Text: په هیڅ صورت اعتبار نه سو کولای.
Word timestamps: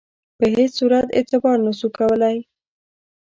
په 0.37 0.45
هیڅ 0.55 0.71
صورت 0.79 1.07
اعتبار 1.17 1.57
نه 1.65 1.73
سو 1.79 1.87
کولای. 1.97 2.37